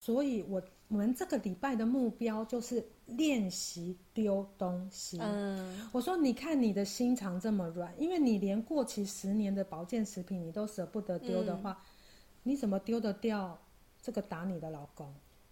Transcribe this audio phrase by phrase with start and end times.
[0.00, 5.18] 所以我我们这个礼拜的目标就是练习丢东西。
[5.20, 11.84] 嗯，我说你看你的心肠这么软，因为你连过期十年的保健食品你都舍不得丢的话，嗯、
[12.44, 13.56] 你怎么丢得掉
[14.00, 15.06] 这个打你的老公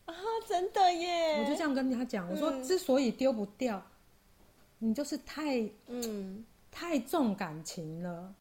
[0.07, 0.15] 啊？
[0.49, 1.43] 真的耶！
[1.43, 3.77] 我就这样跟他讲，我说之所以丢不掉，
[4.81, 8.33] 嗯、你就是太嗯太重感情了。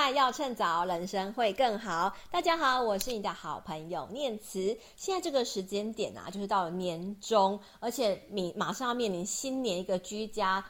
[0.00, 2.10] 败要趁早，人生会更好。
[2.30, 4.74] 大家好，我是你的好朋友念慈。
[4.96, 10.64] 现在这个时间点啊，就是到了年终，而且你马上要面临新年一个居家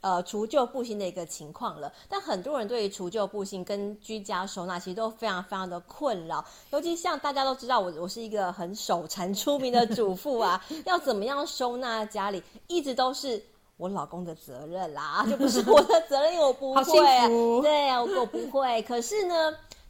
[0.00, 1.92] 呃除旧布新的一个情况了。
[2.08, 13.44] 但很多人对于除旧布新跟居家收纳其实都非常非常的困扰，尤其像大家都知道我我是一个很手残出名的主妇啊， 要怎么样收纳家里，一直都是。
[13.80, 16.80] 我老公的责任啦， 就不是我的责任，因为我不会。
[17.16, 17.26] 啊。
[17.62, 18.82] 对啊，我不会。
[18.82, 19.34] 可是呢，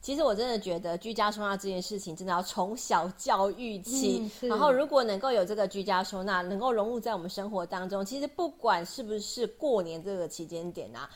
[0.01, 4.31] 其实我真的觉得居家收纳这件事情，真的要从小教育起。
[4.43, 11.11] 嗯、然后，如果能够有这个居家收纳，能够融入在我们生活当中，其实不管是不是过年这个期间点啊，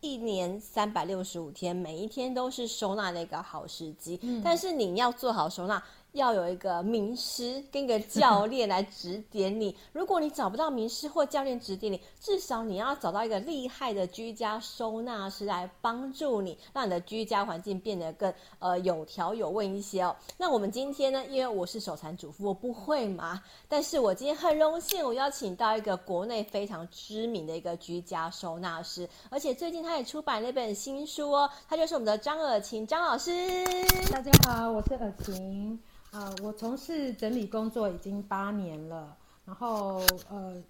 [0.00, 4.18] 一年三百六十五天，每一天都是收纳的一个好时机。
[4.22, 5.80] 嗯、但是你要做好收纳。
[6.16, 9.74] 要有一个名师跟一个教练来指点你。
[9.92, 20.16] 如果你找不到名师或教练指点你，至少你要找到一个厉害的居家收纳师来帮助你，让你的居家环境变得更呃有条有味一些哦。
[20.36, 33.30] 那我们今天呢，因为我是手残主妇，我不会嘛， 但是我今天很荣幸，我邀请到一个国内非常知名的一个居家收纳师，而且最近他也出版了一本新书哦，他就是我们的张尔晴张老师。
[34.10, 35.78] 大家好，我是尔晴。
[36.16, 39.14] 呃，我从事整理工作已经八年了，
[39.44, 40.00] 然后
[40.30, 40.62] 呃，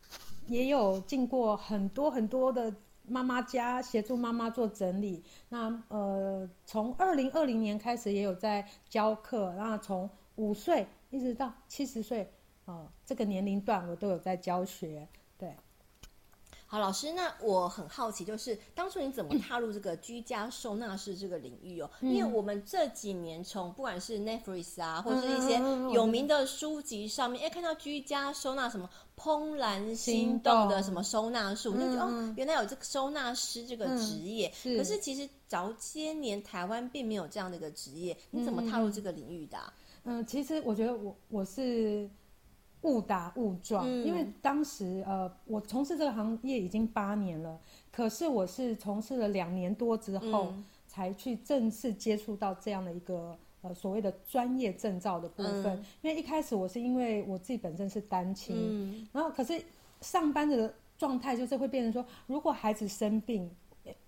[0.48, 2.74] 也有进过很多很多的
[3.06, 5.22] 妈妈家协助妈妈做整理。
[5.48, 12.28] 那呃，从二零二零年开始也有在教课，那从五岁一直到七十岁，
[12.64, 15.06] 呃，这个年龄段我都有在教学。
[16.66, 16.68] 对。
[16.68, 21.88] 好，老师，那我很好奇，就是当初你怎么踏入这个居家收纳师这个领域哦？
[22.00, 25.60] 嗯、因为我们这几年从不管是 Netflix 啊，或者是一些
[25.94, 34.52] 有名的书籍上面，哎、嗯，看到居家收纳什么怦然心动的什么收纳术，嗯、就觉得哦，原来有这个收纳师这个职业。
[34.64, 39.72] 可是其实早些年台湾并没有这样的一个职业，你怎么踏入这个领域的、啊？
[40.02, 42.10] 嗯，其实我觉得我我是。
[42.86, 47.58] 误打误撞，因为当时呃，我从事这个行业已经八年了，
[47.90, 55.66] 可是我是从事了两年多之后，嗯、才去正式接触到这样的一个呃所谓的专业证照的部分。
[55.66, 59.60] 嗯、因为一开始我是因为我自己本身是单亲，嗯、然后可是
[60.00, 63.50] 上班的状态就是会变成说，如果孩子生病，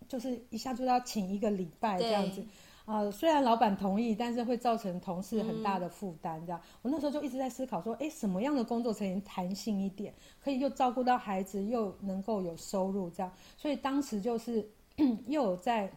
[0.07, 2.43] 就是一下就要请一个礼拜这样子。
[2.89, 6.41] 啊、呃，虽然老板同意，但是会造成同事很大的负担。
[6.47, 13.11] 这样，嗯、我那时候就一直在思考说，哎，什么样的工作才能弹性一点，可以又照顾到孩子，又能够有收入？
[13.11, 14.67] 这样，所以当时就是
[15.29, 15.93] 又有在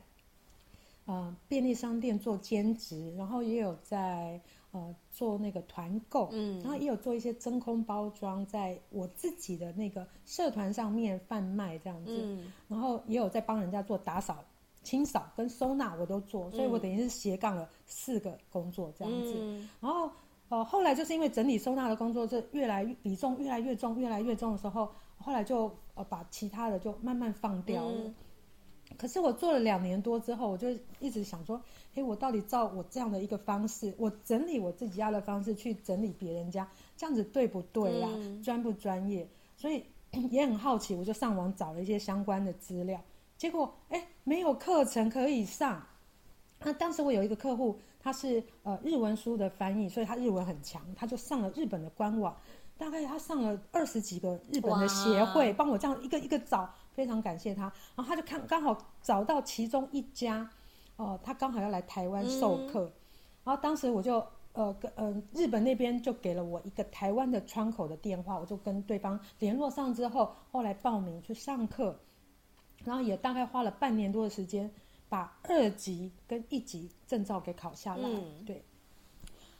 [1.05, 4.41] 呃便利商店做兼职，然后也有在
[4.71, 14.43] 呃做那个团购，嗯，然后也有做一些真空包装，在我自己的那个社团上面贩卖这样子，嗯、然后也有在帮人家做打扫。
[14.83, 19.35] 清扫跟收纳我都做，所以我等于是斜杠了四个工作这样子。
[19.37, 20.09] 嗯、然后
[20.49, 27.91] 呃，后来就是因为整理收纳的工作是越来越比重越来越重，越来越重的时候，后来就呃把其他的就慢慢放掉了。
[27.95, 28.15] 嗯、
[28.97, 30.67] 可是我做了两年多之后，我就
[30.99, 31.61] 一直想说，
[31.95, 36.67] 哎，我到底照我这样的一个方式，我整理我自己家的方式去整理别人家，
[36.97, 38.09] 这样子对不对呀？
[38.11, 39.25] 嗯、专不专业？
[39.55, 39.85] 所以
[40.31, 42.99] 也很好奇，我就上网找了一些相关的资料。
[43.41, 45.81] 结果，哎，没有课程可以上。
[46.59, 52.37] 那当时我有一个客户，他是呃日文书的翻译，所以他日文很强，他就上了日本的官网，
[52.77, 57.63] 大概他上了二十几个日本的协会，哇帮我这样一个一个找，非常感谢他。
[57.95, 60.47] 然后他就看刚好找到其中一家，
[60.97, 62.93] 哦、呃，他刚好要来台湾授课，嗯、
[63.45, 64.23] 然后当时我就
[64.53, 71.99] 呃跟呃日本那边就给了我一个台湾的窗口的电话，我就跟对方联络上之后，后来报名去上课。
[72.83, 74.69] 然后也大概花了半年多的时间，
[75.09, 78.07] 把二级跟一级证照给考下来。
[78.07, 78.63] 嗯、对，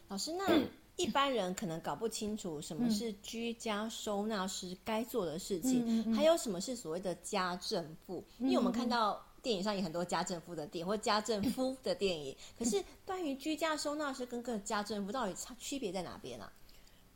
[0.08, 0.60] 老师，那
[0.96, 8.24] 一般人可能搞不清楚什么是居家收纳师该做的事情，嗯嗯、还有什么是所谓的家政妇？
[8.40, 16.54] 嗯、因为我们看到电影上有很多家政妇的电影或家政夫的电影，可是关于居家收纳师跟个家政妇到底差区别在哪边呢、啊？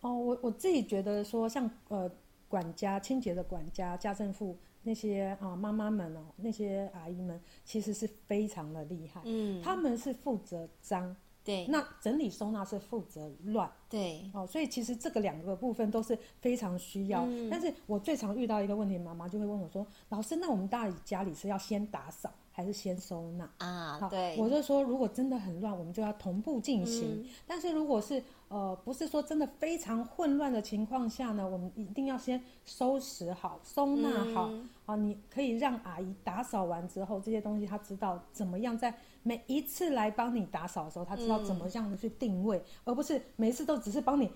[0.01, 2.11] 哦，我我自己觉得说像呃。
[2.47, 4.55] 管家、清洁的管家、家政妇
[4.85, 9.19] 那些啊妈妈们哦，那些阿姨们其实是非常的厉害。
[9.25, 11.13] 嗯，他们是负责脏。
[11.43, 17.23] 对，那整理收纳是负责乱，对，哦，所以其实这个两个部分都是非常需要。
[17.27, 27.21] 嗯、但是我最常遇到一个问题，妈妈就会问我说：“老师，那我们大家里是要先打扫还是先收纳？”啊，好对，我就说，如果真的很乱，我们就要同步进行。
[27.21, 34.47] 嗯、但是如果是呃，不是说真的非常混乱的情况下呢，我们一定要先收拾好、收纳好。
[34.49, 38.93] 嗯、啊，你可以让阿姨打扫完之后，这些东西她知道怎么样在。
[39.27, 44.29] 每一次来帮你打扫的时候，他知道怎么样的去定位，嗯、而不是每次都只是帮你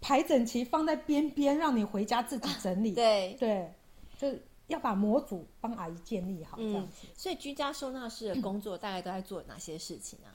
[0.00, 2.94] 排整齐放在边边，让你回家自己整理。
[2.94, 3.70] 对对，
[4.16, 7.06] 就是要把模组帮阿姨建立好，这样子。
[7.06, 10.32] 嗯、所以居家收纳师的工作大概都在做哪些事情呢、啊？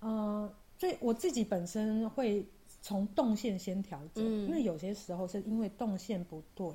[0.00, 0.08] 嗯、
[0.48, 2.42] 呃，所以我自己本身会
[2.80, 6.66] 从动线先调整，嗯、因为有些时候是因为动线不对。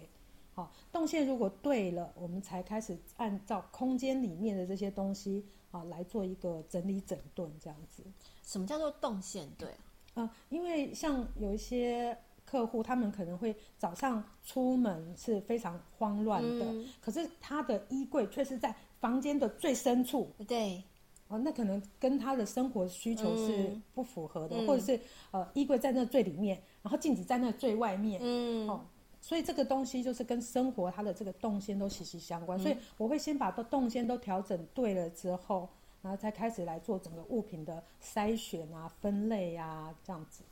[0.54, 5.46] 好，动线如果对了，我们才开始按照空间里面的这些东西。
[5.72, 8.04] 啊，来做一个整理整顿这样子。
[8.44, 9.48] 什么叫做动线？
[9.58, 9.76] 对啊，
[10.16, 20.30] 呃，因为像有一些客户，他们可能会早上出门是非常慌乱的，嗯、可是他的衣柜却是在房间的最深处。
[20.46, 20.84] 对，
[21.30, 25.00] 哦、呃，那可能跟他的生活需求是不符合的，嗯、或者是
[25.32, 28.20] 呃，衣柜在那最里面，然后镜子在那最外面。
[28.22, 28.86] 嗯，哦。
[29.22, 35.70] 所以这个东西就是跟生活它的这个动线都息息相关，嗯、所以我会先把动线都调整对了之后，
[36.02, 40.44] 然后才开始来做整个物品的筛选啊、分类啊这样子。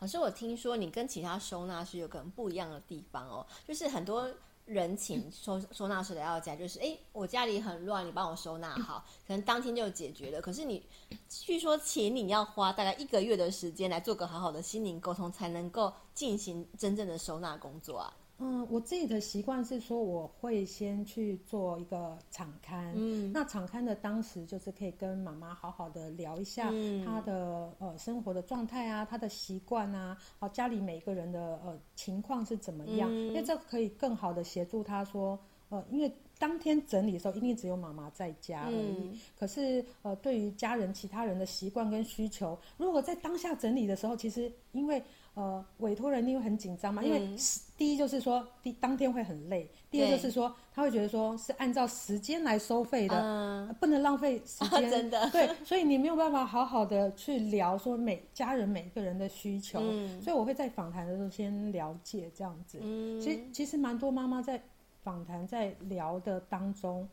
[0.00, 4.28] 老师，我听说你跟其他收纳师有可能不一样的地方哦，就是很多。
[4.64, 10.40] 人情收收纳师来到家，就是哎，我家里很乱，你帮我收纳好，可能当天就解决了。
[10.40, 10.82] 可是你
[11.28, 18.14] 据说请你要花大概一个月的时间来做个好好的心灵沟通，才能够进行真正的收纳工作啊。
[18.42, 22.92] 嗯，我自己的习惯是说，我会先去做一个场刊。
[22.96, 26.64] 嗯，那场刊的当时就是可以跟妈妈好好的聊一下
[27.04, 33.08] 她的、嗯、呃生活的状态啊，她的习惯啊，好家里每个人的呃情况是怎么样？
[33.12, 38.96] 嗯、因为这可以更好的协助她说，呃，因为当天整理的时候一定只有妈妈在家而已。
[39.12, 45.00] 嗯、可是呃，对于家人其他人的习惯跟需求，如果在当下整理的时候，其实因为
[45.34, 47.34] 呃，委托人因为很紧张嘛，因为
[47.76, 54.88] 第一就是说，第当天会很累；第二就是说，他会觉得说是按照时间来收费的，嗯、不能浪费时间。
[54.90, 62.78] 真的，对，所以你没有办法好好的去聊说每家人每个人的需求，嗯、所以我会在访谈的时候先了解这样子。
[62.82, 64.62] 嗯、其实其实蛮多妈妈在
[65.02, 67.08] 访谈在聊的当中。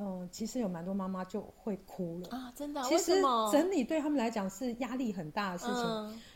[0.00, 2.52] 嗯，其实有蛮多妈妈就会哭了啊！
[2.54, 5.84] 真的，其实整理对他们来讲是压力很大的事情。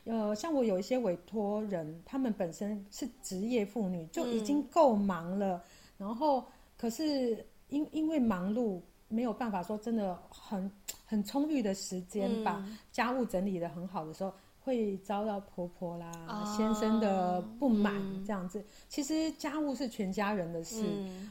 [0.04, 5.56] 嗯、呃，像我有一些委托人，他们本身是职业妇女，就已经够忙了。
[5.56, 5.62] 嗯、
[5.98, 6.44] 然后，
[6.76, 10.68] 可是因因为忙碌，没有办法说真的很
[11.06, 17.94] 很充裕的时间把家务整理的很好的时候，会遭到婆婆啦、啊、先生的不满
[18.26, 18.58] 这样子。
[18.58, 20.82] 嗯、其实家务是全家人的事。
[20.84, 21.30] 嗯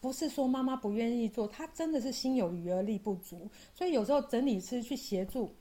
[0.00, 3.48] 不是说妈妈不愿意做，她真的是心有余而力不足。
[3.74, 5.54] 所以有时候整理师去协助，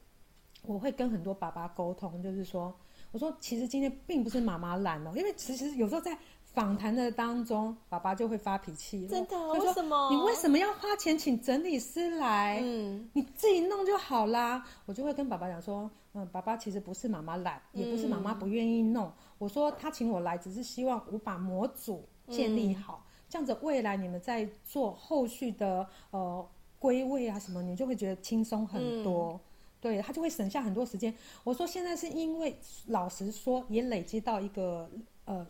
[0.64, 2.74] 我会跟很多爸爸沟通，就是说，
[3.12, 9.06] 我说其实今天并不是妈妈懒哦，因为其实有时候在访谈的当中，爸爸就会发脾气。
[9.08, 9.32] 真的？
[9.32, 10.10] 说为什么？
[10.10, 12.60] 你为什么要花钱请整理师来？
[12.64, 14.66] 嗯，你自己弄就好啦。
[14.86, 19.08] 我就会跟爸爸讲说，嗯，爸爸其实不是妈妈懒，也不是妈妈不愿意弄。
[19.08, 23.04] 嗯，我说他请我来，只是希望我把模组建立好。
[23.04, 26.46] 嗯这样子，未来你们在做后续的呃
[26.80, 29.40] 归位啊什么，你就会觉得轻松很多，嗯、
[29.80, 31.14] 对，他就会省下很多时间。
[31.44, 32.58] 我说现在是因为
[32.88, 34.90] 老实说也累积到一个
[35.26, 35.46] 呃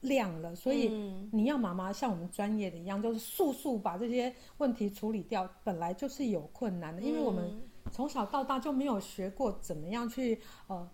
[0.00, 0.88] 量了，所以
[1.30, 10.90] 你要妈妈像我们专业的一样，就是速速把这些问题处理掉，本来就是有困难的，因为我们从小到大就没有学过怎么样去呃。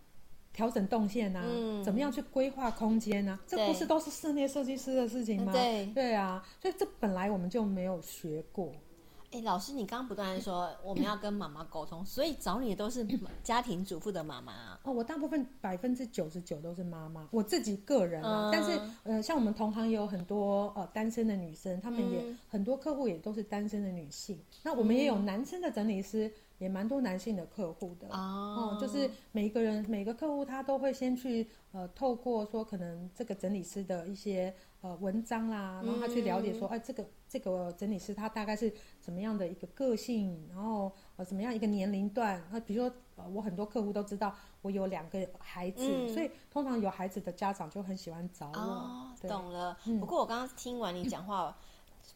[0.52, 3.38] 调整动线啊，嗯、怎么样去规划空间啊？
[3.46, 5.52] 这不是都是室内设计师的事情吗？
[5.52, 8.72] 对，对啊，所以这本来我们就没有学过。
[9.32, 13.06] 哎，老师，你刚刚不断说 我们要跟妈妈沟通，所以找你的都是
[13.44, 14.80] 家庭主妇的妈妈啊？
[14.82, 18.50] 哦，我大部分百分之九十九都是妈妈，我自己个人啊。
[18.50, 24.36] 嗯、但是呃，像我们同行也有很多呃单身的女生，她们也、嗯、很多客户也都是单身的女性。
[24.64, 26.32] 那我们也有男生的整理师。
[26.60, 48.58] 也蛮多男性的客户的哦、嗯，就是每一个人每个客户他都会先去呃透过说可能这个整理师的一些呃文章啦，然后他去了解说，哎、嗯啊，这个这个整理师他大概是怎么样的一个个性，然后呃怎么样一个年龄段，那比如说呃我很多客户都知道我有两个孩子，嗯、所以通常有孩子的家长就很喜欢找我。
[48.58, 49.76] 哦，懂了。
[49.98, 51.56] 不过我刚刚听完你讲话。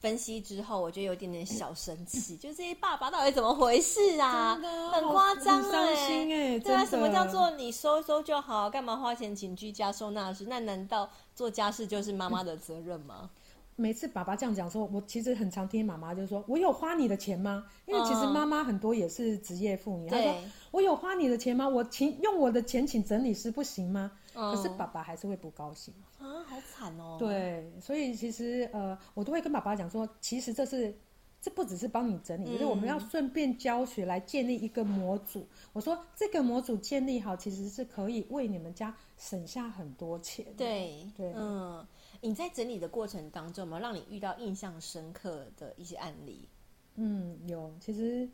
[0.05, 4.55] 嗯分析之后，我觉得有点点小生气，就这些爸爸到底怎么回事啊？
[4.93, 8.69] 很夸张哎，对啊，什么叫做你收收就好？
[8.69, 10.45] 干嘛花钱请居家收纳师？
[10.47, 13.31] 那难道做家事就是妈妈的责任吗？
[13.77, 20.35] 每次爸爸这样讲说，我其实很常听妈妈就说：“我有花你的钱吗？”因为其实妈妈很多也是职业妇女，她说
[20.71, 21.67] ：“我有花你的钱吗？
[21.67, 27.17] 我请用我的钱请整理师不行吗？”可是爸爸还是会不高兴啊，好惨哦。
[27.19, 30.93] 对，所以其实呃，我都会跟爸爸讲说，其实这是
[31.41, 35.47] 这不只是帮你整理，就是我们要顺便教学来建立一个模组。
[35.73, 40.45] 我说这个模组建立好，其实是可以为你们家省下很多钱。
[40.57, 41.87] 对对，嗯，
[42.21, 46.49] 你在整理的过程当中，有没有让你遇到印象深刻的一些案例？
[46.97, 48.29] 嗯，有，其实。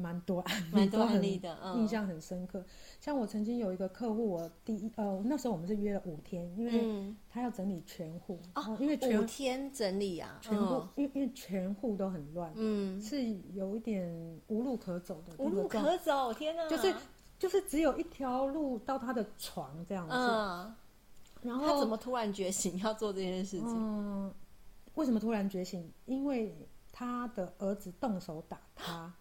[0.00, 2.58] 蛮多案例，蛮多案例的，印象很深刻。
[2.60, 2.64] 嗯、
[3.00, 14.08] 像我曾经有一个客户，我第一呃那时候我们是约了五天，因为他要整理全户啊、嗯，因为全五天整理啊，全户，因、为、因为全户都很乱，嗯，是有一点
[14.48, 16.94] 无路可走的，无路可走，天哪，就是
[17.38, 20.14] 就是只有一条路到他的床这样子。
[20.14, 20.74] 嗯，
[21.42, 23.68] 然后他怎么突然觉醒要做这件事情？
[23.68, 24.32] 嗯，
[24.94, 25.90] 为什么突然觉醒？
[26.06, 26.54] 因为
[26.92, 29.12] 他的儿子动手打他。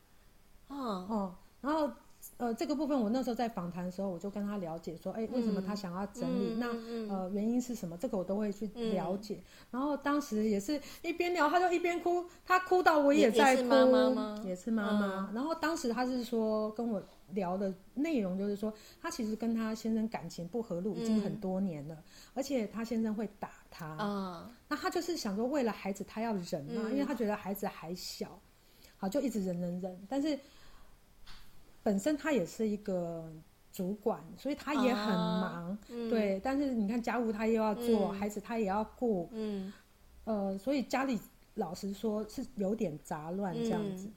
[0.69, 1.91] 哦哦，然后
[2.37, 6.53] 呃，这个部分我那时候在访谈的时候，我就跟他了解说，哎，为什么他想要整理？
[6.53, 7.97] 嗯、那、嗯、呃，原因是什么？
[7.97, 9.35] 这个我都会去了解。
[9.35, 14.43] 嗯、然后当时也是一边聊，他就一边哭，他哭到我也在哭，也是妈妈吗？
[14.45, 15.29] 也是妈妈。
[15.29, 18.71] 嗯、然后当时他是说跟我聊的内容就是说，
[19.01, 23.85] 他其实跟他先生感情不和路已经很多年了，嗯、而且他先生会打他。
[23.85, 28.39] 啊、嗯，那他就是想说，为了孩子，他要忍嘛，嗯、因为他觉得孩子还小，
[28.97, 30.37] 好就一直忍忍忍，但是。
[31.81, 33.31] 本身他也是一个
[33.71, 36.39] 主管，所以他也很忙，啊嗯、对。
[36.43, 39.71] 但是你看家务他又要做，嗯、孩子他也要顾，嗯，
[40.25, 41.19] 呃，所以家里
[41.53, 44.07] 老实说是有点杂乱这样子。
[44.07, 44.13] 嗯、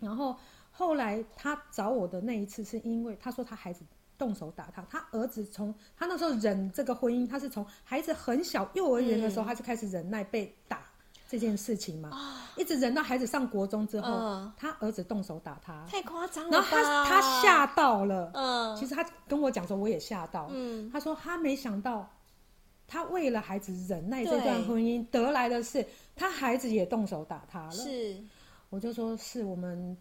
[0.00, 0.36] 然后
[0.70, 3.84] 后来他找我的那一次，是因为他说他孩子
[4.16, 10.85] 动手打他，他儿子从他那时候忍这个婚姻，他是从孩子很小幼儿园的时候，他就开始忍耐被打。
[11.28, 12.10] 这件事情嘛，
[12.56, 16.50] 一直忍到孩子上国中之后，他儿子动手打他，太夸张了。
[16.50, 22.08] 然后他他吓到了，嗯，其实他跟我讲说，我也吓到，嗯，他说他没想到，
[22.86, 27.72] 他为了孩子忍耐这段婚姻得来的是，他孩子也动手打他了。
[27.72, 28.22] 是，
[28.70, 29.96] 我就说是我们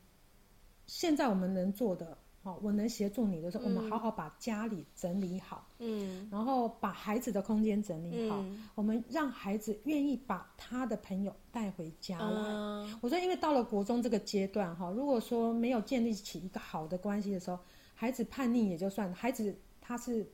[0.86, 2.18] 现在我们能做的。
[2.46, 12.28] 好，我能协助你的时候，嗯、我们好好把家里整理好，嗯，然后把孩子的空间整理好，嗯、我们让孩子愿意把他的朋友带回家来。
[12.28, 17.58] 嗯、我说，因为到了国中这个阶段，哈，如果说没有建立起一个好的关系的时候，
[17.96, 20.32] 孩子叛逆也就算了，孩子他是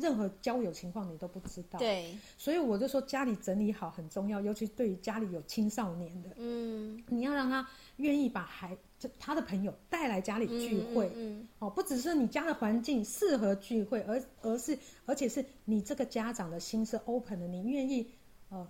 [0.00, 7.66] 任何交友情况你都不知道，对，所以我就说家里整理好很重要，尤其对于家里有青少年的，嗯，你要让他
[7.96, 8.76] 愿意把孩。
[8.98, 18.06] 就他的朋友带来家里聚会，嗯嗯嗯、哦，不只是你家的环境适合聚会，而而是而且是你这个家长的心是 open 的，你愿意，
[18.50, 18.68] 呃，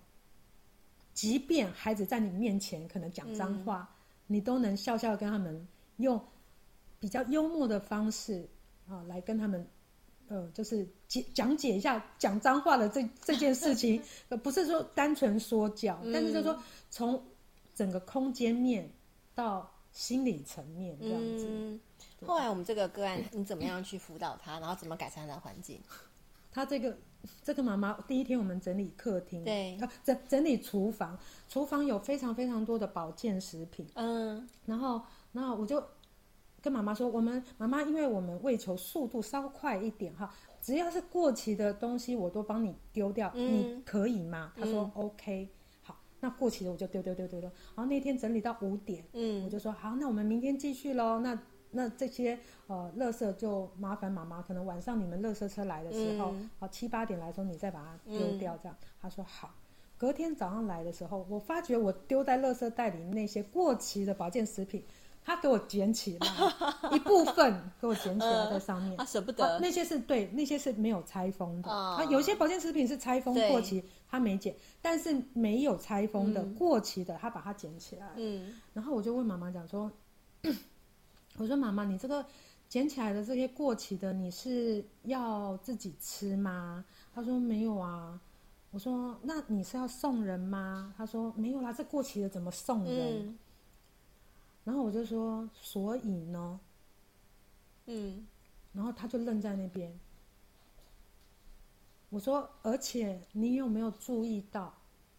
[1.14, 6.20] 即便孩子在你面前可能讲脏话，嗯、你都能笑笑跟他们用
[7.00, 8.48] 比较幽默的方式
[8.86, 9.66] 啊、呃、来跟他们，
[10.30, 16.58] 呃，就是解讲解一下讲脏话的这这件事情， 呃，不是说单纯说教，嗯、但是就是说
[16.88, 17.22] 从
[17.74, 18.90] 整个空间面
[19.34, 19.70] 到。
[19.92, 21.48] 心理层面这样子。
[21.50, 21.80] 嗯，
[22.24, 25.80] 后来我们这个个案，你怎么样去辅导他，然后怎么改善他的环境？
[26.54, 26.96] 他这个
[27.42, 31.18] 这个妈妈第一天我们整理客厅，对，整整理厨房，
[31.48, 35.84] 厨房有非常非常多的保健食品，嗯，然后然后我就
[36.62, 44.52] 跟妈妈说，我们妈妈因为我们为求速度稍快一点哈，只要是过期的东西我都帮你丢掉，嗯，你可以吗？
[44.56, 45.48] 她说 OK
[45.82, 45.96] 好。
[46.20, 51.20] 那过期的我就丢丢丢丢丢，然后那天整理到五点，嗯，我就说好，那我们明天继续喽。
[51.20, 51.40] 那
[51.70, 58.76] 那这些呃，垃圾就麻烦妈妈，可能晚上你们垃圾车来的时候，嗯、好七八点来说，你再把它丢掉这样。
[58.80, 59.54] 嗯、他说好。
[59.96, 64.82] 隔天早上来的时候，我发觉我丢在垃圾袋里那些过期的保健食品。
[65.30, 66.26] 他给我捡起来
[66.90, 68.96] 一部分，给我捡起来在上面。
[68.96, 69.60] 他舍不得。
[69.60, 71.68] 那些是对，那些是没有拆封的。
[71.96, 74.52] 他有些保健食品是拆封过期，他没捡。
[74.82, 78.08] 但是没有拆封的过期的，他把它捡起来。
[78.16, 78.60] 嗯。
[78.74, 79.88] 然后我就问妈妈讲说
[81.38, 82.26] ：“我说妈妈，你这个
[82.68, 86.84] 捡起来的这些过期的，你是要自己吃吗？”
[87.14, 88.20] 他说：“没有啊。”
[88.72, 93.38] 我说：“那你是要送人吗？”他说：“没有啦，这过期的怎么送人？”嗯、
[94.64, 96.60] 然后我就说：“所以呢？”
[97.86, 98.26] 嗯，
[98.72, 99.98] 然后他就愣在那边。
[102.08, 104.74] 我说：“而且你有没有注意到，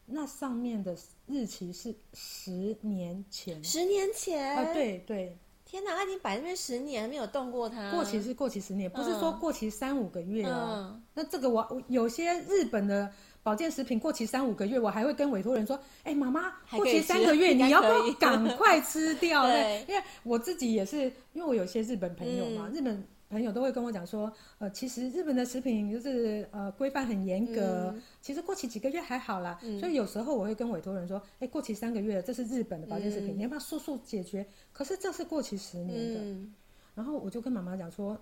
[0.06, 3.64] 那上面的日期是十年前？
[3.64, 4.56] 十年前？
[4.58, 5.38] 啊，对对。
[5.72, 7.90] 天哪，他已经摆那边十年没有动过它。
[7.92, 10.92] 过期是过期十年，不是说过期三五个月哦。
[10.92, 13.10] 嗯、那这个我有些日本的。”
[13.44, 15.76] 保健食品过期三五个月，我还会跟委托人说
[16.06, 19.42] ：“哎、欸，妈妈，过期三个月，你要不要赶快吃掉？
[19.50, 29.58] ”对，因为我自己也是，因为我有些日本朋友嘛，嗯、日本朋友都会跟我讲说：“呃，其实日本的食品就是呃规范很严格，嗯、其实过期几个月还好啦。
[29.64, 36.54] 嗯”所以有时候我会跟委托人说：“哎、欸，过期三个月，这是日本的保健食品，嗯、你要不要速速解决？”可是这是过期十年的，嗯、
[36.94, 38.20] 然后我就跟妈妈讲说。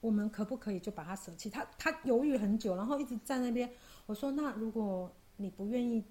[0.00, 1.50] 我们可不可以就把它舍弃？
[1.50, 3.70] 他他犹豫很久，然后一直在那边。
[4.06, 6.02] 我说：“那如果你不愿意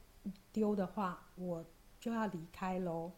[0.54, 1.66] 丢的话，我
[2.00, 3.12] 就要离开喽。”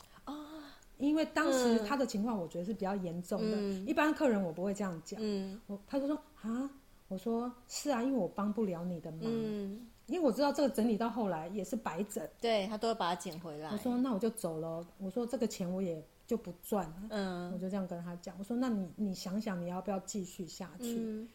[1.01, 3.57] 啊，因为当时他的情况，我觉得是比较严重的。
[3.57, 5.19] 嗯、一般客人我不会这样讲。
[5.21, 6.69] 嗯，我他就说：“啊，
[7.07, 9.21] 我说是啊，因为我帮不了你的忙。
[9.23, 12.25] 嗯，因为我知道这个整理到后来也是白整。
[12.39, 20.95] 对，他都会把它捡回来。”我说：“那我就走了。”我说：“这个钱我也。”就不赚了，嗯，我就这样跟他讲，我说，那你你想想你要不要继续下去？
[20.97, 21.27] 嗯、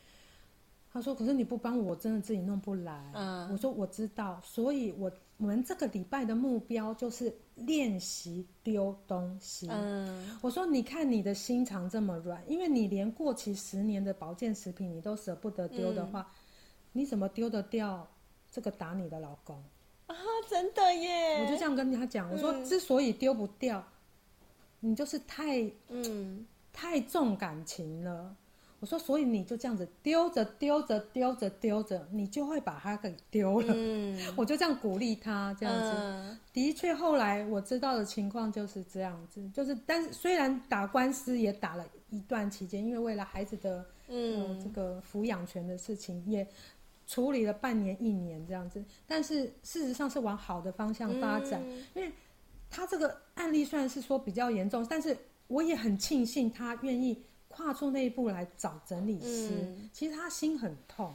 [0.90, 3.12] 他说，可是你不帮我，我真的自己弄不来。
[3.12, 9.68] 嗯，我说我知道，所以我我们这个礼拜的目标就是练习丢东西。
[9.70, 16.32] 嗯，我说你看你的心肠这么软，因为你连过期十年的保健食品你都舍不得丢的话，嗯、
[16.92, 18.08] 你怎么丢得掉
[18.50, 19.56] 这个打你的老公
[20.06, 20.16] 啊？
[20.48, 21.42] 真的耶！
[21.42, 23.84] 我就这样跟他讲，我说之所以丢不掉。
[24.80, 28.36] 你就是太嗯太重感情了，
[28.86, 33.74] 我说，所以你就这样子丢着丢着丢着丢着，你就会把它给丢了。
[33.76, 35.92] 嗯， 我就这样鼓励他这样子。
[35.96, 46.46] 嗯、的确，后来我知道的情况就是这样子，就是但是虽然打官司也打了一段期间，因为为了孩子的嗯、呃、这个抚养权的事情也
[47.08, 52.12] 处理了半年一年这样子，但是事实上是往好的方向发展，嗯、因为。
[52.68, 57.16] 他这个案例虽然是说比较严重，但是我也很庆幸他愿意
[57.56, 59.48] 跨出那一步来找整理师。
[59.50, 61.14] 嗯、其实他心很痛，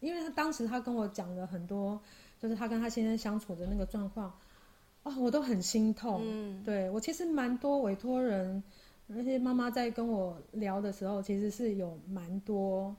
[0.00, 1.98] 因为他当时他跟我讲了很多，
[2.38, 4.30] 就是他跟他先生相处的那个状况，
[5.04, 6.20] 哦，我都很心痛。
[6.22, 8.62] 嗯、对，我其实蛮多委托人，
[9.06, 12.94] 那些妈妈在跟我聊的时候，其实是有蛮多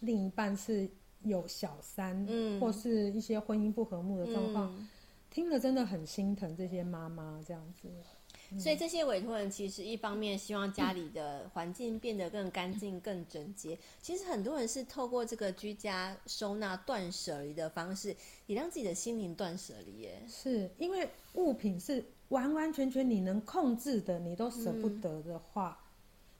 [0.00, 0.86] 另一半是
[1.22, 4.70] 有小三，嗯、或是一些婚姻不和睦的状况。
[4.76, 4.88] 嗯
[5.28, 8.02] 听了真的很心疼这些妈妈这样子，嗯、
[8.58, 13.74] 所以这些委托人其实一方面希望家里的环境变得更干净、更整洁。
[13.74, 18.14] 嗯、其实很多人是透过这个居家收纳断舍离的方式，
[18.46, 20.22] 也让自己的心灵断舍离耶。
[20.28, 25.82] 是因为物品是完完全全你能控制的，你都舍不得的话，嗯、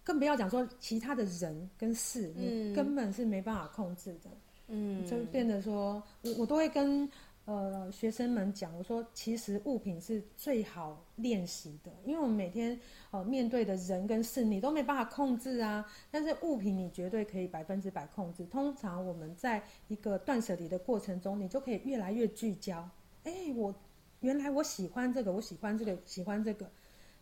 [0.05, 4.31] 更不要讲说其他的人跟事，你根本是没办法控制的。
[4.69, 7.09] 嗯，就变得说我我都会跟。
[7.47, 12.77] 呃，学生们讲，我说其实物品是最好练习的，因为我们每天
[13.13, 15.87] 呃面对的人跟事，你都没办法控制啊。
[16.11, 18.45] 但是物品你绝对可以百分之百控制。
[18.47, 22.91] 通常我们在一个断舍离的过程中，你就可以越来越聚焦。
[23.23, 23.73] 哎，我
[24.19, 26.67] 原来我喜欢这个，我喜欢这个，喜欢这个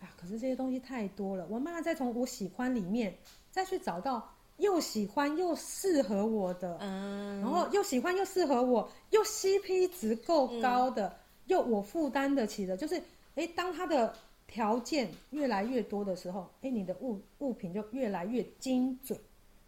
[0.00, 0.08] 啊。
[0.16, 3.14] 可是这些东西太多了，我慢慢再从我喜欢里面
[3.50, 4.33] 再去找到。
[4.58, 11.14] 又喜欢又适合我的，嗯，然后又喜欢又适合我，又 CP 值够高的，嗯、
[11.46, 13.02] 又我负担得起的，就是，
[13.34, 14.14] 哎，当他的
[14.46, 19.18] 条件越来越多的时候，哎，你的物物品就越来越精准，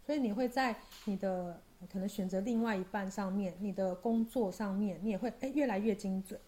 [0.04, 1.60] 所以你会在你的
[1.92, 6.38] 可能选择另外一半上面，你的工作上面，你也会哎越来越精准。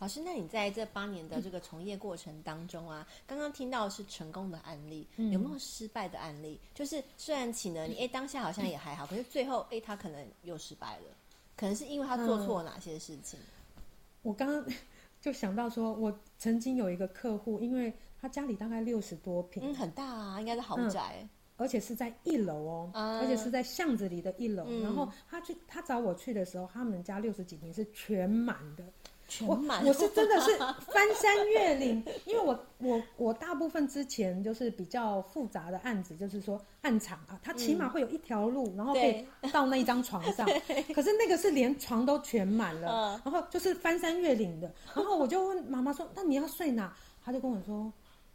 [0.00, 6.58] 老师，那你在这八年的这个从业过程当中啊，嗯、刚刚听到是成功的案例，嗯、有没有失败的案例？
[6.74, 11.14] 就是虽然请了你，哎，当下好像也还好，嗯、可是最后，哎，他可能又失败了，
[11.54, 13.38] 可能是因为他做错了哪些事情？
[13.38, 13.82] 嗯、
[14.22, 14.64] 我刚刚
[15.20, 24.64] 就想到说，我曾经有一个客户，因为他家里大概六十多平，嗯，很大啊，应该是豪宅，嗯，而且是在一楼哦，嗯、而且是在巷子里的一楼。
[24.66, 28.84] 嗯、然后他去，他找我去的时候，他们家六十几平是全满的。
[29.46, 30.56] 我我是真的是
[30.92, 40.46] 翻山越岭，因为我我我大部分之前就是比较复杂的案子，就是说案场啊，它起码会有一条路，嗯、然后可以到那一张床上。
[40.94, 44.72] 可是那个是连床都全满了，嗯、然后就是翻山越岭的。
[44.94, 47.92] 然后我就问妈妈说：“那你要睡哪？”她就跟我说：“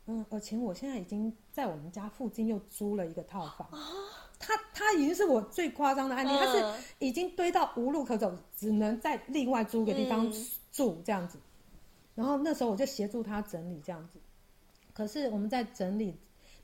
[0.08, 3.67] 嗯，而且我现在已经在我们家附近又租了一个套房。”
[4.38, 10.29] 他他已经是我最夸张的案例，他、嗯、是已经堆到无路可走，只能在另外租个地方
[10.75, 11.38] 住这样子。
[11.38, 11.41] 嗯、
[12.15, 14.19] 然后那时候我就协助他整理这样子。
[14.93, 16.15] 可是我们在整理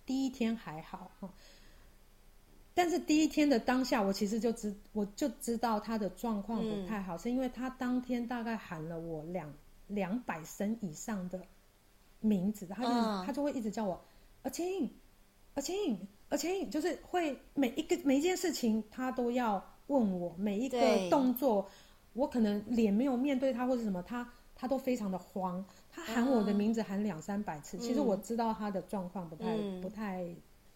[0.05, 1.11] 第一天还好，
[2.73, 9.53] 但是第一天的当下，我其实就知我就知道他的状况不太好，嗯、是因为他当天大概喊了我两
[9.87, 11.41] 两百声以上的
[12.21, 14.01] 名字，他就、嗯、他就会一直叫我
[14.43, 14.89] 阿青，
[15.55, 21.69] 阿青，阿青，就是会每一个每一件事情他都要问我，每一个动作，
[22.13, 30.27] 我可能脸没有面对他或者什么，他他都非常的慌，他喊我的名字喊两三百次，嗯、其实我知道他的状况不太、嗯、不太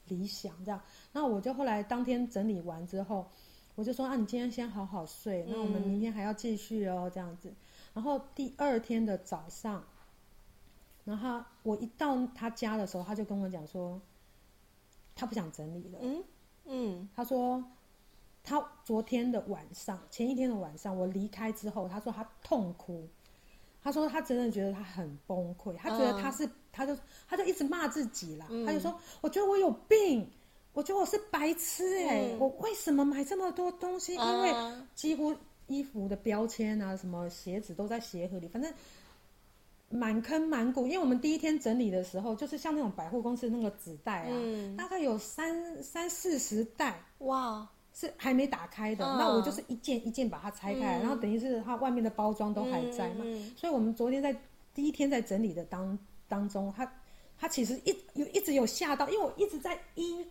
[0.07, 3.27] 理想，这样，那我就后来当天整理完之后，
[3.75, 7.53] 我就说啊，你今天先好好睡，那我们明天还要继续哦，这样子。
[7.93, 9.83] 然后第二天的早上，
[11.03, 14.01] 然后我一到他家的时候，他就跟我讲说，
[15.15, 15.99] 他不想整理了。
[16.01, 16.23] 嗯？
[16.67, 17.63] 嗯，他说
[18.45, 23.05] 他昨天的晚上，前一天的晚上，我离开之后，他说他痛哭，
[23.83, 30.25] 他说他真的觉得他很崩溃，他觉得他是，他就他就一直骂自己啦，他就说，我觉得我有病，
[30.73, 34.13] 我觉得我是白痴哎，我为什么买这么多东西？
[34.15, 34.53] 因为
[34.93, 35.35] 几乎。
[35.67, 38.71] 衣服的标签啊，什么鞋子都在鞋盒里，反正
[39.89, 40.85] 满坑满谷。
[40.85, 49.03] 因为我们第一天整理的时候，就是像那种百货公司那个纸袋啊，嗯、大概有三三四十袋，哇，是还没打开的。
[49.03, 53.23] 嗯、那我就是一件一件把它拆开，嗯、然后等于是它外面的包装都还在嘛。
[53.23, 54.35] 嗯、所以我们昨天在
[54.73, 56.93] 第一天在整理的当当中，他
[57.39, 60.23] 他其实一有一直有吓到，因为我一直在衣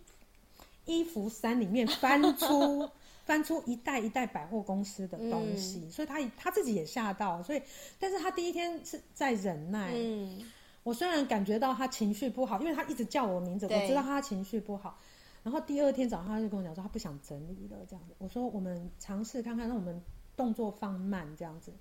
[0.84, 2.88] 衣服山里面翻出。
[3.24, 7.62] 翻出一袋一袋百货公司的东西，嗯、所以他他自己也吓到，所以，
[7.98, 9.92] 但是他第一天是在忍耐。
[9.94, 10.42] 嗯，
[10.82, 14.98] 我虽然感觉到他情绪不好，因为他一直叫我名字，我知道他情绪不好。
[15.44, 18.14] 然后第二天早上他就跟我讲说，他不想整理了，这样子。
[18.18, 20.02] 我说我们尝试看看，让我们
[20.36, 21.72] 动作放慢，这样子。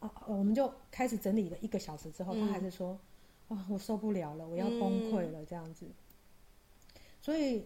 [0.00, 2.98] 啊，我们就开始整理了一个小时之后，嗯、他还是说，
[3.46, 5.86] 啊，我受不了了，我要崩溃了，这样子。
[5.86, 7.64] 嗯、所以。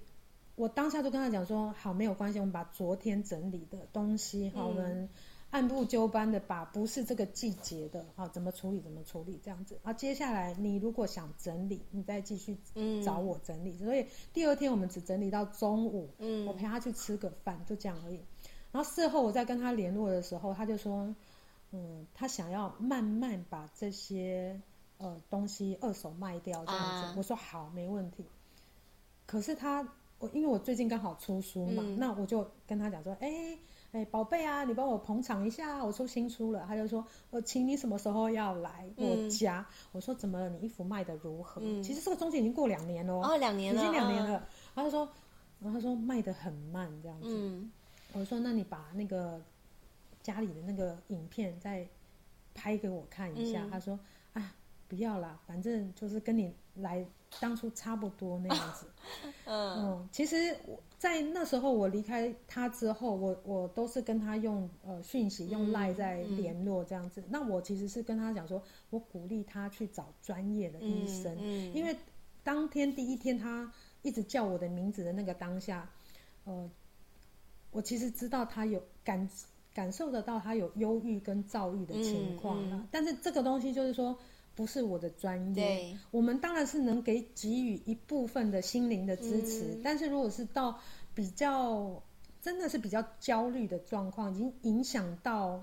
[0.56, 5.06] 我当下就跟他讲说，好，没有关系，我们把昨天整理的东西，好，我们
[5.50, 9.78] 按部就班的把不是这个季节的，啊，怎么处理怎么处理这样子。
[9.82, 12.56] 啊，接下来你如果想整理，你再继续
[13.04, 13.78] 找我整理。
[13.78, 16.10] 所以第二天我们只整理到中午，
[16.46, 18.20] 我陪他去吃个饭，就这样而已。
[18.72, 21.14] 然后事后我再跟他联络的时候，他就说，
[21.70, 24.60] 嗯，他想要慢慢把这些
[24.98, 27.14] 呃东西二手卖掉这样子。
[27.16, 28.24] 我说好，没问题。
[29.26, 29.86] 可是他。
[30.18, 33.58] 我因为我最近刚好出书嘛，嗯、那我就跟他讲说，哎、欸，
[33.96, 36.66] 哎、欸，宝贝啊，你帮我捧场一下，我出新书了。
[36.68, 39.66] 他就说，我请你什么时候要来我家？
[39.70, 40.50] 嗯、我说怎么了？
[40.50, 41.62] 你衣服卖的如何？
[41.64, 44.46] 嗯、其实这个中间已经过两年了哦，两年了，已经两年了。
[44.74, 45.08] 他就说，
[45.60, 47.28] 然后他说卖的很慢这样子。
[47.30, 47.72] 嗯、
[48.12, 49.40] 我说那你把那个
[50.22, 51.88] 家里的那个影片再
[52.52, 53.62] 拍给我看一下。
[53.64, 53.98] 嗯、他说，
[54.34, 54.54] 啊，
[54.88, 57.02] 不要啦，反正就是跟你来。
[57.40, 58.86] 当初差不多那样子，
[59.44, 67.20] 嗯，嗯，其实我在那时候我离开他之后，我我都是跟他用呃讯息用赖在联络这样子。
[67.20, 71.38] 嗯嗯、那我其实是跟他讲说，我鼓励他去找专业的医生，
[71.74, 71.94] 因为
[72.42, 73.70] 当天第一天他
[74.02, 75.90] 一直叫我的名字的那个当下，
[76.44, 76.70] 呃，
[77.70, 79.28] 我其实知道他有感
[79.74, 84.16] 感受得到他有忧郁跟躁郁的情况但是这个东西就是说。
[84.56, 90.80] 不是我的专业，对我们当然是能给给予一部分的心灵的支持，嗯、但是如果是到
[91.14, 92.02] 比较
[92.40, 95.62] 真的是比较焦虑的状况，已经影响到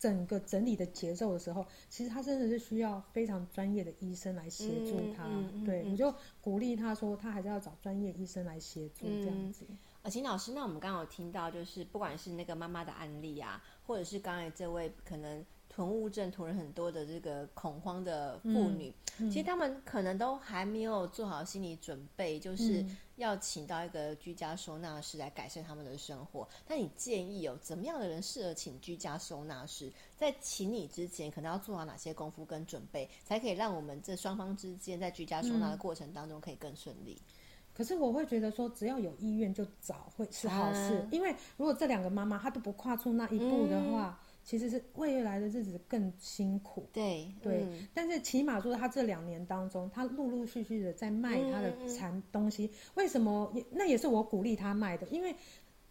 [0.00, 5.24] 整个整理的节奏的时候，其实他真的是需要非常专业的医生来协助他。
[5.64, 9.64] 对，我就鼓励他说，他还是要找专业医生来协助这样子。
[10.02, 15.46] 啊，秦老师，那我们刚刚有听到，就是不管是那个妈妈的案例啊，或者是刚才这位可能。
[15.74, 22.84] 囤物症囤了很多的这个恐慌的妇女，嗯嗯、其实他们可能都还没有做好心理准备，就是
[23.16, 26.46] 要请到一个居家收纳师来改善他们的生活。
[26.68, 29.90] 那你建议有怎么样的人适合请居家收纳师？
[30.14, 37.16] 在请你之前，可能要做好哪些功夫跟准备，才可以让我们这双方之间在居家收纳的过程当中可以更顺利？
[37.18, 37.32] 嗯、
[37.72, 44.20] 可是我会觉得说，只要有意愿就找会是好事，啊、因为如果这两个妈妈她都不跨出那一步的话。
[44.42, 53.54] 嗯其实是未来的日子更辛苦，对对，嗯、但是起码说他这两年当中，他陆陆续续的在卖他的产东西，嗯、为什么？
[53.70, 55.34] 那也是我鼓励他卖的，因为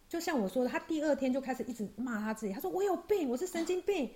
[0.08, 4.10] 就像我说的，他第二天就开始一直骂他自己，他说我有病，我是神经病，啊、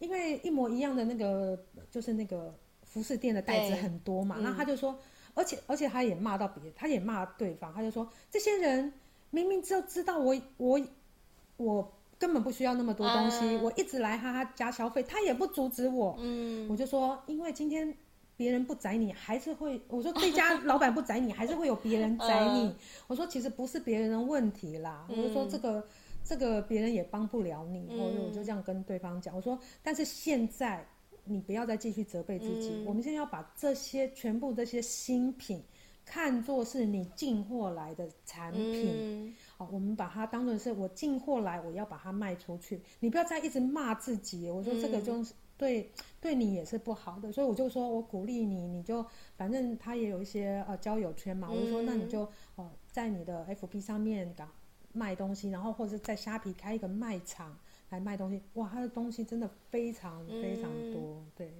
[0.00, 1.56] 因为一模一样的那个
[1.90, 4.98] 就是那个服饰店的袋子很多嘛，然后他就说，
[5.34, 8.92] 而且而且他也骂到别人，他也骂对方，他就说这些人。
[9.30, 10.80] 明明就知道我我
[11.56, 16.16] 我根本不需要那么多东西，嗯、我一直来哈哈加消费，他也不阻止我。
[16.20, 17.94] 嗯，我就说，因为今天
[18.36, 22.64] 别人不宰你，还是会我说这家老板不宰你，还是会有别人宰你。
[22.64, 22.76] 嗯、
[23.06, 25.86] 我说其实不是别人的问题啦，嗯、我就说这个
[26.24, 27.86] 这个别人也帮不了你。
[27.90, 30.86] 我、就这样跟对方讲，我说但是现在
[31.24, 35.62] 你不要再继续责备自己，嗯、我们现在要把这些全部这些新品。
[36.08, 42.80] 看作是你进货来的产品，嗯、好，我们把它当成是我进货来，我要把它卖出去。
[43.00, 49.04] 你不要再一直骂自己，我说这个就是对、嗯、对你也是不好的，所以我就说我鼓励你，你就
[49.36, 54.46] 反正他也有一些呃交友圈嘛，嗯、我就说那你就哦、呃、在你的 FB 上面搞
[54.92, 57.58] 卖东西，然后或者在虾皮开一个卖场
[57.90, 61.52] 来卖东西，哇，他的东西真的非常非常多，嗯、对。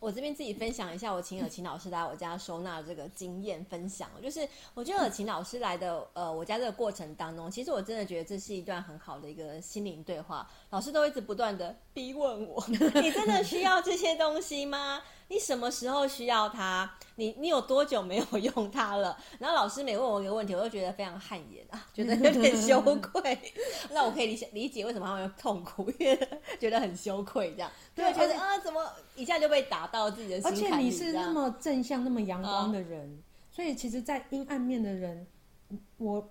[0.00, 10.50] 我这边自己分享一下，我请尔晴老师来我家收纳这个经验分享，就是我觉得尔晴老师来的呃我家这个过程当中，其实我真的觉得这是一段很好的一个心灵对话。
[10.70, 15.02] 老师都一直不断的逼问我： 你真的需要这些东西吗？
[15.30, 16.90] 你什么时候需要它？
[17.14, 19.16] 你你有多久没有用它了？
[19.38, 23.38] 然后老师每问我一个问题，我都觉得非常汗颜啊， 觉得有点羞愧。
[23.92, 27.70] 那我可以理解理解为什么他们会痛苦，因为觉得很羞愧这样。
[27.94, 30.64] 对，觉得啊，怎么一下就被打到自己的心坎里？
[30.64, 35.26] 而且你是那么正向、那么阳光的人，嗯、所以其实，在阴暗面的人，
[35.98, 36.28] 我。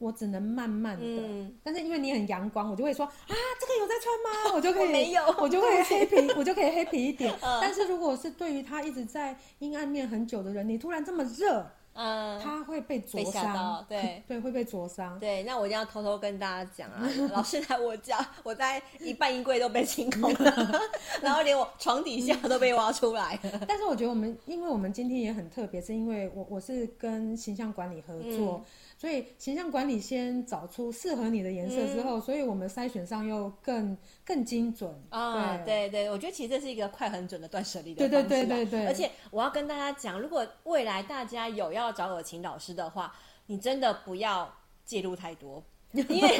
[0.00, 3.12] 我只能慢慢的，嗯、但是因为你很阳光，我就会说啊，
[3.60, 4.52] 这个有在穿吗？
[4.56, 7.30] 我就可以没有，我就会黑皮，我就可以黑皮一点。
[7.42, 15.20] 嗯、但是如果是对于他一直在阴暗面很久的人，你突然这么热，嗯，他会被灼伤，对 对，会被灼伤。
[15.20, 20.80] 对，那我一定要偷偷跟大家讲啊， 老师来我家，我在一半衣柜都被清空了，
[21.20, 23.38] 然后连我床底下都被挖出来。
[23.68, 28.62] 但是我觉得我们，因为我们今天也很特别，是因为我我是跟形象管理合作。
[28.64, 35.56] 嗯所以形象管理先找出适合你的颜色之后，嗯、所以我们筛选上又更更精准啊！
[35.64, 38.28] 对对，对，我觉得其实这是一个快很准的断舍离的方式。
[38.28, 38.86] 对对对。
[38.86, 46.36] 而且我要跟大家讲，如果未来大家有要找尔晴老师的话，你真的不要介入太多， 因为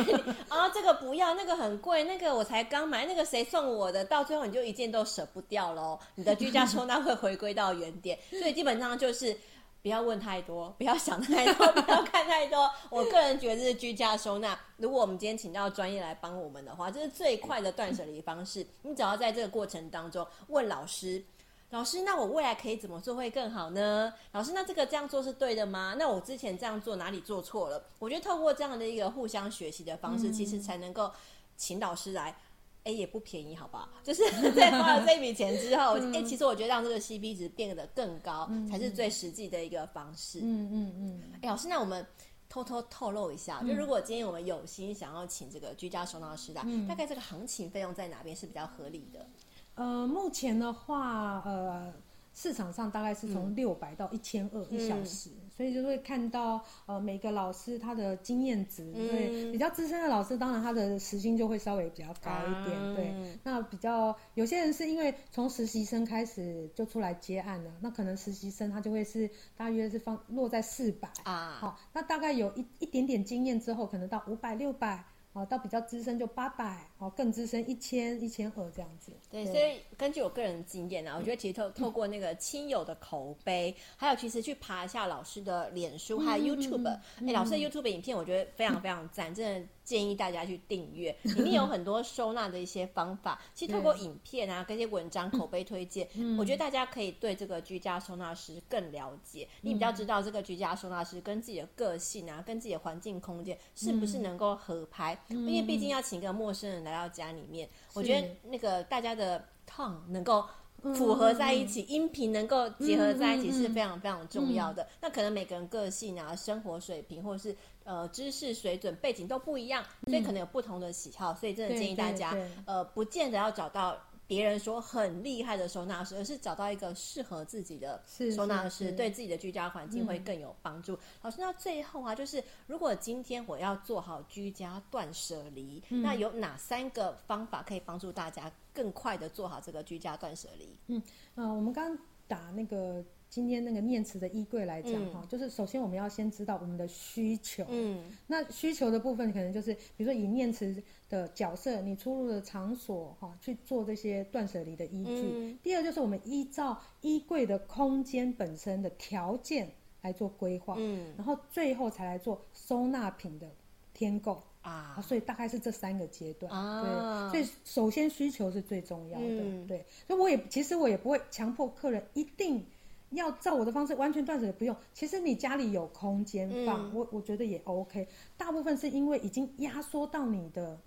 [0.50, 5.98] 啊这个不要，那个很贵，那个我才刚买，那个谁送我的，到最后你就一件都舍不掉喽。
[6.14, 9.34] 你的居家收纳会回归到原点，所以基本上就是。
[9.82, 12.70] 不要问太多， 不要想太多， 不要看太多。
[12.90, 14.58] 我个人觉得这是居家收纳。
[14.76, 18.66] 如果我们今天请到专业来帮我们的话，这是最快的断舍离方式。
[18.82, 21.24] 你只要在这个过程当中问老师，
[21.70, 24.12] 老师，那我未来可以怎么做会更好呢？
[24.32, 25.94] 老师，那这个这样做是对的吗？
[25.98, 27.82] 那我之前这样做哪里做错了？
[27.98, 31.10] 我觉得透过这样的一个互相学习的方式，其实才能够
[31.56, 32.36] 请老师来。
[32.84, 33.88] 哎，也不便宜，好不好？
[34.02, 40.40] 就是在花了这笔钱之后，哎、嗯，其实我觉得让这个 CP 值变得更高，嗯、才是最实际的一个方式。
[40.42, 41.22] 嗯嗯嗯。
[41.34, 42.06] 哎、嗯，老师，那我们
[42.48, 49.26] 偷偷透露一下，嗯、就如果今天我们有心想要请这个居家收纳师的，嗯、大概这个行情费用在哪边是比较合理的？
[49.74, 51.92] 呃，目前的话，呃，
[52.34, 55.30] 市场上大概是从六百到一千二一小时。
[55.60, 63.38] 嗯所以就会看到，呃，每个老师他的经验值，对、嗯，比较资深的老师，当然他的时薪就会稍微比较高一点，嗯、对。
[63.44, 75.04] 那比较有些人是因为从实习生开始就出来接案了，那可能实习生他就会是大约是放落在四百啊，好，那大概有一一点点经验之后，可能到五百六百。
[75.32, 79.12] 哦，到比较资深就八百，哦，更资深一千一千二这样子。
[79.30, 89.68] 对，对，所以根据我个人的经验啊，我觉得其实透透过那个亲友的口碑，嗯、还有其实去爬一下老师的脸书，嗯、还有 YouTube，哎、老师的 YouTube 影片我觉得非常非常赞，嗯、真的。
[89.90, 93.42] 建议大家去订阅， 里面有很多收纳的一些方法。
[93.52, 99.48] 其实透过影片啊，跟一些文章、口碑推荐，嗯、我觉得大家可以对这个居家收纳师更了解。
[99.62, 105.20] 嗯、你比较知道这个居家收纳师跟自己的个性啊，跟自己的环境空间是不是能够合拍？
[105.30, 110.46] 嗯、因为毕竟要请一个陌生人来到家里面，是我觉得那个大家的 tone 能够
[110.94, 114.84] 符合在一起，嗯、音频能够结合在一起是非常非常重要的。
[114.84, 117.56] 嗯、那可能每个人个性啊、生活水平或者是。
[117.90, 123.98] 呃，知识水准背景都不一样，所以可能有不同的喜好，嗯、所以真的建议大家，呃，不见得要找到
[124.28, 128.00] 别人说很厉害的收纳师，而是找到一个适合自己的
[128.36, 130.94] 收纳师，是是是对自己的居家环境会更有帮助。
[130.94, 140.76] 嗯、老师，那最后啊，就是如果今天我要做好居家断舍离，嗯、那有哪三个方法可以帮助大家更快的做好这个居家断舍离？
[140.86, 141.02] 嗯，
[141.34, 141.98] 呃，我们刚
[142.28, 143.04] 打那个。
[143.30, 147.64] 今天那个念慈的衣柜来讲哈，嗯、就是首先我们要先知道我们的需求。
[147.68, 155.30] 嗯，那需求的部分可能就是，比如说以念慈的角色，你出入的场所哈，去做这些断舍离的依据。
[155.32, 159.70] 嗯、第二就是我们依照衣柜的空间本身的条件
[160.02, 163.48] 来做规划，嗯，然后最后才来做收纳品的
[163.94, 172.64] 添购啊，所以大概是这三个阶段，啊，对，所以首先需求是最重要的，嗯、对，所以我也其实我也不会强迫客人一定
[173.10, 180.78] 要照我的方式完全断舍，也不用，其实你家里有空间放，嗯、我我觉得也 OK，大部分是因为已经压缩到你的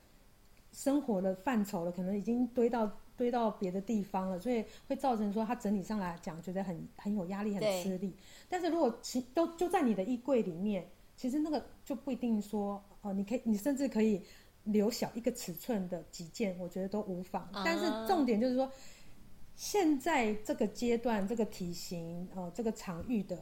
[0.71, 2.91] 生活的范畴了，可能已经堆到。
[3.15, 8.11] 堆到别的地方了，所以会造成说它整体上来讲觉得很很有压力，很吃力。
[8.49, 10.83] 但是如果其都就在你的衣柜里面，
[11.15, 14.19] 其实那个就不一定说哦，你可以，你甚至可以
[14.63, 17.47] 留小一个尺寸的几件，我觉得都无妨。
[17.53, 17.61] Uh.
[17.63, 18.69] 但是重点就是说，
[19.55, 23.37] 现在这个阶段、这个体型、呃，这个场域的。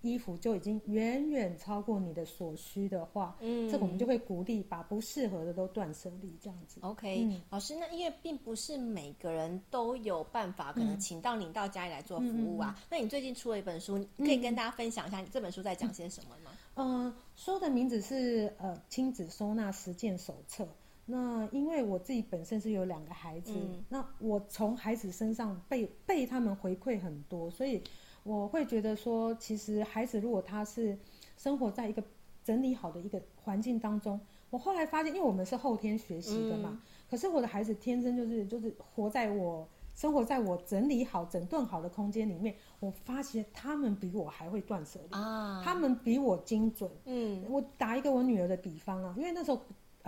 [0.00, 6.78] 衣服就已经远远超过你的所需的话，嗯，这个我们就会鼓励把不适合的都断舍离，这样子。
[6.82, 12.76] OK，、嗯、老师，那因为并不是每个人都有办法，可能请到您到家里来做服务啊。
[12.78, 16.52] 嗯、那你最近出了一本书，可以跟大家分享一下，你这本书在讲些什么吗？
[16.76, 20.64] 嗯，呃、书的名字是呃亲子收纳实践手册。
[21.10, 27.82] 那因为我自己本身是有两个孩子，嗯、那我从孩子身上被被他们回馈很多，所以。
[28.24, 30.98] 我会觉得说，其实孩子如果他是
[31.38, 32.02] 生活在一个
[32.44, 46.90] 整理好的一个环境当中，我后来发现，因为我们是后天学习的嘛，嗯、可是我的孩子天生就是就是活在我生活在我整理好整顿好的空间里面，我发现他们比我还会断舍离啊，他们比我精准。
[47.06, 49.58] 嗯，我打一个我女儿的比方啊，因为那时候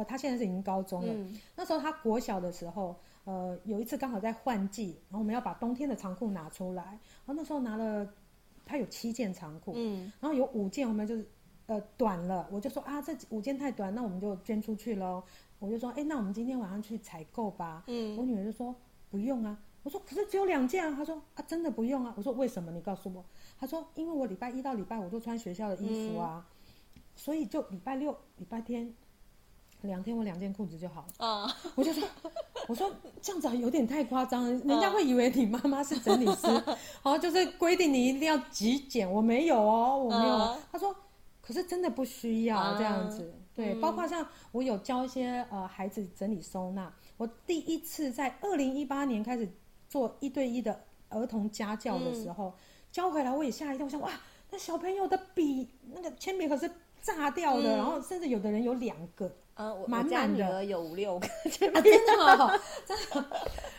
[0.01, 2.97] 呃，她现在是已经高中了，嗯、那时候他国小的时候。
[3.25, 8.09] 呃，有一次刚好在换季，然后我们要把冬天的长裤拿出来，然后那时候拿了，
[8.65, 11.25] 他有七件长裤，嗯，然后有五件我们就是
[11.67, 15.23] 呃短了，我就说啊，这五件太短，那我们就捐出去喽。
[15.59, 17.85] 我就说，哎，那我们今天晚上去采购吧。
[17.89, 18.75] 嗯，我女儿就说
[19.11, 19.57] 不用啊。
[19.83, 20.95] 我说可是只有两件啊。
[20.97, 22.15] 她说啊，真的不用啊。
[22.17, 22.73] 我说为什么？
[22.73, 23.23] 你告诉我。
[23.59, 26.45] 她说因为我礼拜一到礼拜五都穿学校的衣服啊，
[26.97, 28.93] 嗯、所以就礼拜六、礼拜天
[29.83, 31.27] 两天我两件裤子就好了。
[31.27, 32.07] 啊，我就说。
[32.69, 32.88] 我说
[33.21, 36.47] 这样子有点太夸张了，人家会以为你妈妈是整理师，
[37.03, 39.11] 好、嗯，就是规定你一定要极简。
[39.11, 40.35] 我没有哦，我没有。
[40.35, 40.95] 嗯、他说，
[41.40, 43.23] 可是真的不需要这样子。
[43.35, 49.49] 嗯、对，包括像我有教一些呃孩子整理收纳，我第一次在二零一八年开始
[49.88, 52.55] 做一对一的儿童家教的时候，嗯、
[52.93, 54.12] 教回来我也吓一跳，我想哇，
[54.51, 56.71] 那小朋友的笔那个铅笔盒是
[57.03, 59.35] 炸掉的，嗯、然后甚至有的人有两个。
[59.55, 61.27] 呃，我满满的有五六个，
[61.75, 62.59] 啊、真的吗？
[62.87, 63.27] 真的。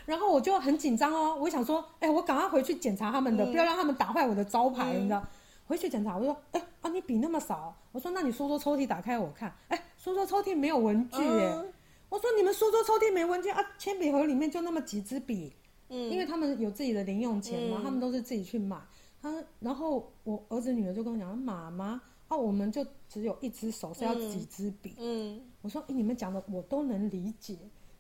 [0.06, 5.26] 然后我就很紧张哦，我想说，哎，我赶快回去检查他们的，嗯、不要让他们打坏我的招牌，嗯、你知道？
[5.68, 11.50] 回去检查，我说，哎，啊，你笔那么少，我说，那你书桌抽屉打开我看，哎，书桌抽屉没有文具耶。
[11.54, 11.74] 嗯、
[12.10, 13.64] 我说，你们书桌抽屉没文具啊？
[13.78, 15.54] 铅笔盒里面就那么几支笔，
[15.88, 18.76] 嗯，因为他们有自己的零用钱嘛，嗯、他们都是自己去买。
[19.22, 22.02] 他，然后我儿子女儿就跟我讲，妈妈。
[22.32, 24.96] 那、啊、我们就只有一只手，是要几支笔？
[24.98, 27.58] 嗯，嗯我说，哎，你们讲的我都能理解，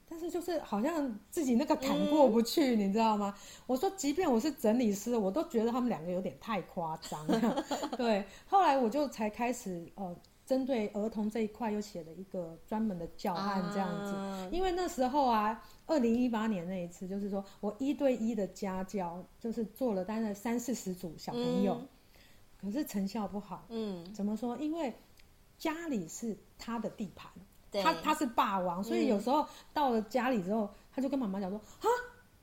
[0.07, 3.35] 但是就是好像自己那个坎过不去，嗯、你知道吗？
[3.67, 7.65] 我说，即便我是整理师，我都觉得他们两个有点太夸张了。
[7.97, 10.15] 对，后来我就才开始呃，
[10.45, 21.73] 针对儿童这一块又写了一个专门的教案这样子，啊、因为那时候啊，二零一八年那一次，就是说我一对一的家教，就是做了大概三四十组小朋友。
[21.73, 21.87] 嗯
[22.61, 24.55] 可是成效不好，嗯，怎么说？
[24.57, 24.93] 因为
[25.57, 27.31] 家里是他的地盘，
[27.83, 31.87] 他他是霸王，所以有时候到了家里之后，嗯、他就跟妈妈讲说：“啊，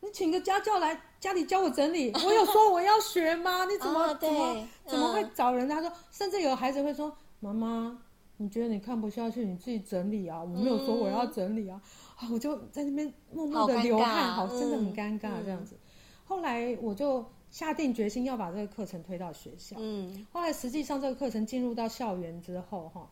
[0.01, 3.65] 你请个家教来家里教我整理， 我有说我要学吗？
[3.67, 7.97] 你怎么、哦、怎么怎么会找人？”他说，甚至有孩子会说：“妈妈，
[8.39, 11.81] 你觉得你看不下去，你自己整理啊，我没有说我要整理啊。
[12.23, 15.77] 嗯”啊，我就在那边默默的流汗，好，好，真的很尴尬这样子。
[15.77, 15.89] 嗯、
[16.25, 17.25] 后来我就。
[17.51, 19.77] 下定决心要把这个课程推到学校。
[19.79, 23.11] 嗯，后来实际上这个课程进入到校园之后，哈，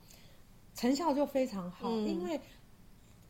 [0.74, 2.40] 成效就非常好，嗯、因为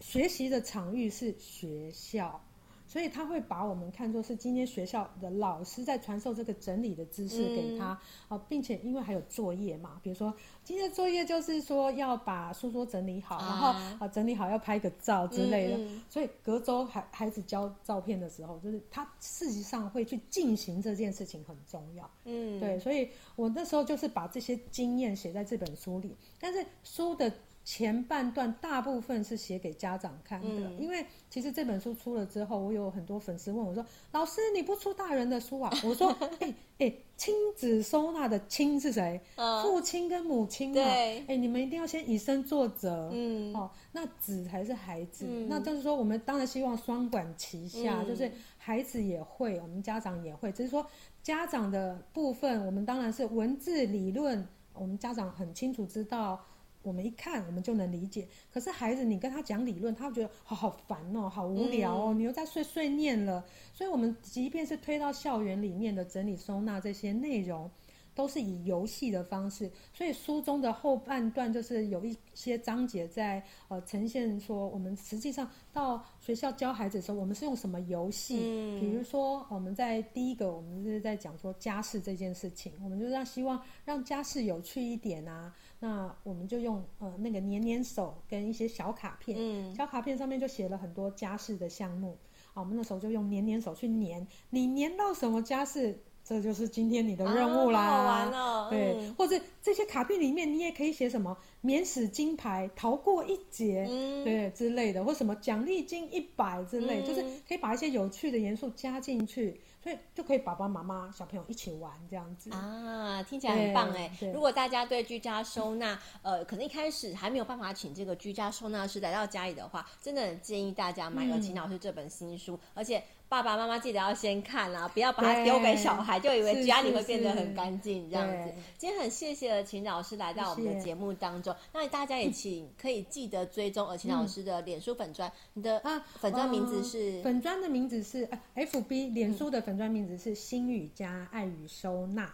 [0.01, 2.41] 学习的场域是学校。
[2.87, 7.99] 所以他会把我们看作是今天学校的老师在传授这个整理的知识给他，
[8.31, 27.33] 嗯、并且因为还有作业嘛，比如说今天的作业就是说要把书桌整理好，啊、然后啊整理好要拍个照之类的，嗯、所以隔周孩孩子交照片的时候，就是他事实上会去进行这件事情很重要，嗯，对，所以我那时候就是把这些经验写在这本书里，但是书的。
[27.67, 39.21] 前半段大部分是写给家长看的，嗯、因为其实这本书出了之后，我有很多粉丝问我说：“老师，你不出大人的书啊？”我说：“哎哎，亲子收纳的亲是谁？
[39.35, 40.75] 哦、父亲跟母亲嘛。
[40.75, 43.11] 对，哎，你们一定要先以身作则。
[43.13, 45.27] 嗯，哦，那子才是孩子。
[45.29, 48.31] 嗯、那就是说，我们当然希望双管齐下，嗯、就是。
[48.59, 50.85] 孩子也会，我们家长也会，只是说
[51.23, 56.45] 家长的部分，我们当然是文字理论，我们家长很清楚知道。
[56.87, 58.27] 我们一看，我们就能理解。
[58.53, 63.45] 可是孩子，你跟他讲理论，他会觉得好好烦哦，好无聊哦，嗯、你又在碎碎念了。
[63.73, 67.69] 所以，我们即便是推到校园里面的整理收纳这些内容，
[68.15, 69.71] 都是以游戏的方式。
[69.93, 78.41] 所以，书中的后半段就是有一些章节在呃呈现说，我们实际上到学校教孩子的时候，我们是用什么游戏？
[78.43, 85.55] 嗯、比如说，我们在第一个，我们是在讲说家事这件事情，我们就让希望让家事有趣一点啊。
[85.79, 92.17] 那我们就用呃那个黏黏手跟一些小卡片，嗯，小卡片上面就写了很多家事的项目，
[92.55, 109.61] 啊，我们那时候就用黏黏手去黏，你黏到什么家事，这就是今天你的任务啦，啊，好玩哦，对，嗯，或者这些卡片里面你也可以写什么免死金牌逃过一劫，嗯，对之类的，或什么奖励金一百之类，嗯，就是可以把一些有趣的元素加进去。
[109.87, 114.11] 所以就可以爸爸妈妈小朋友一起玩这样子啊，听起来很棒哎！
[114.35, 123.01] 如果大家对居家收纳，呃，可能一开始还没有办法请这个居家收纳师来到家里的话，真的很建议大家买尔晴老师这本新书，嗯、而且。
[123.29, 128.55] 爸爸妈妈记得要先看啊，不要把它丢给小孩，就以为家里会变得很干净这样子。
[128.79, 135.31] 今天很谢谢尔晴老师来到我们的节目当中，那大家也请可以记得追踪尔晴老师的脸书粉砖。
[135.55, 137.21] 你的啊粉砖名字是？
[137.23, 142.33] 粉砖的名字是 FB，脸书的粉砖名字是心语加爱与收纳。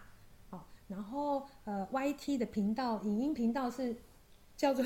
[0.51, 3.97] 好，然后呃 YT 的频道影音频道是
[4.59, 4.85] 叫做。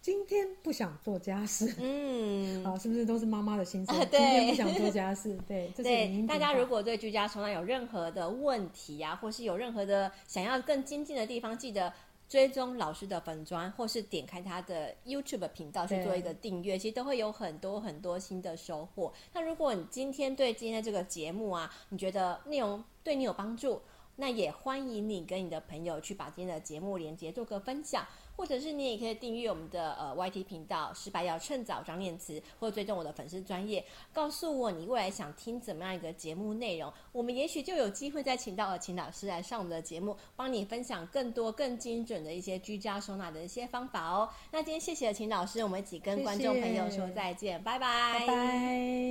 [0.00, 3.94] 今天不想做家事，嗯，好， 是不是都是妈妈的心声？
[4.10, 6.26] 对，今天不想做家事， 对，这是对。
[6.26, 11.92] 大家如果对居家收纳有任何的问题啊，或是有任何的想要更精进的地方，记得
[12.30, 19.12] 追踪老师的粉砖，或是点开他的 YouTube 频道去做一个订阅，其实都会有很多很多新的收获。
[19.34, 23.78] 那如果你今天对今天这个节目啊，你觉得内容对你有帮助，
[24.16, 28.06] 那也欢迎你跟你的朋友去把今天的节目连接做个分享。
[28.40, 33.84] 或者是你也可以订阅我们的呃 YT 频道，失败要趁早张念慈，或者追踪我的粉丝专业，
[34.14, 44.26] 告诉我你未来想听怎么样一个节目内容，我们也许就有机会再请到尔晴老师来上我们的节目，帮你分享更多更精准的一些居家收纳的一些方法哦。
[44.50, 47.62] 那今天谢谢尔晴老师，我们一起跟观众朋友说再见。
[47.62, 49.10] 拜拜。